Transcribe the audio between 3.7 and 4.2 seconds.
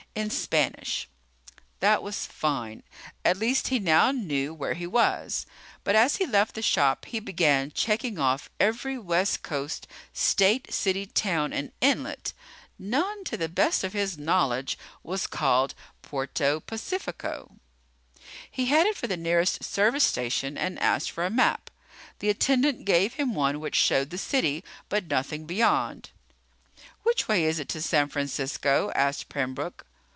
now